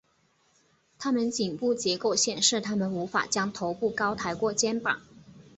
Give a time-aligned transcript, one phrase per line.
[0.97, 4.99] 它们颈部结构显示它们无法将头部高抬过肩膀。